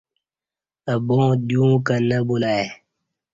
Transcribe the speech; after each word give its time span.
اہ 0.91 0.97
با 1.05 1.19
ں 1.27 1.31
دیو 1.47 1.63
ں 1.71 1.81
کں 1.85 1.99
نہ 2.09 2.17
بُلہ 2.27 2.51
ای 2.57 2.65